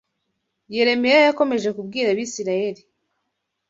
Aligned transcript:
Yeremiya 0.75 1.19
yakomeje 1.27 1.69
kubwira 1.77 2.07
Abisirayeli 2.09 2.81